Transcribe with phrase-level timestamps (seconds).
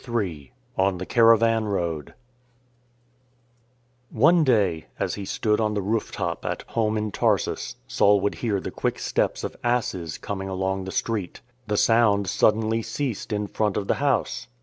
[0.07, 0.19] Ill
[0.77, 2.15] ON THE CARAVAN ROAD
[4.09, 8.33] ONE day, as he stood on the roof top at home in Tarsus, Saul would
[8.41, 11.41] hear the quick steps of asses coming along the street.
[11.67, 14.47] The sound suddenly ceased in front of the house.